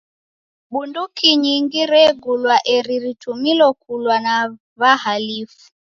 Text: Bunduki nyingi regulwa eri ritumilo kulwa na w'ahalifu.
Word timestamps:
Bunduki 0.71 1.29
nyingi 1.45 1.79
regulwa 1.93 2.55
eri 2.75 2.95
ritumilo 3.03 3.67
kulwa 3.81 4.15
na 4.25 4.35
w'ahalifu. 4.79 5.63